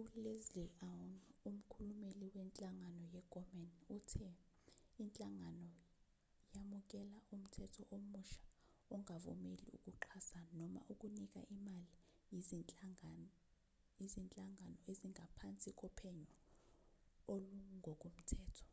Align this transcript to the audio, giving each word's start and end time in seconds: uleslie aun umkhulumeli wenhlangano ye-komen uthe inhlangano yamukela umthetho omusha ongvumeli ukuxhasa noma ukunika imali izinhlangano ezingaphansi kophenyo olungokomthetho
uleslie 0.00 0.70
aun 0.88 1.12
umkhulumeli 1.50 2.26
wenhlangano 2.34 3.02
ye-komen 3.14 3.70
uthe 3.96 4.28
inhlangano 5.02 5.70
yamukela 6.54 7.16
umthetho 7.34 7.82
omusha 7.96 8.44
ongvumeli 8.94 9.66
ukuxhasa 9.76 10.38
noma 10.58 10.80
ukunika 10.92 11.40
imali 11.56 11.96
izinhlangano 12.40 13.28
ezingaphansi 14.90 15.68
kophenyo 15.80 16.30
olungokomthetho 17.32 18.66